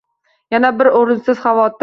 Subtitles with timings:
[0.55, 1.79] Yana bir o‘rinsiz xavotir